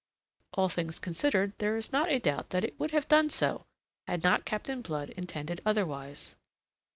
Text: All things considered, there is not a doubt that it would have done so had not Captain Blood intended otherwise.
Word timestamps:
All 0.55 0.67
things 0.67 0.97
considered, 0.97 1.53
there 1.59 1.75
is 1.75 1.91
not 1.91 2.09
a 2.09 2.17
doubt 2.17 2.49
that 2.49 2.63
it 2.63 2.79
would 2.79 2.89
have 2.89 3.07
done 3.07 3.29
so 3.29 3.67
had 4.07 4.23
not 4.23 4.45
Captain 4.45 4.81
Blood 4.81 5.11
intended 5.11 5.61
otherwise. 5.63 6.35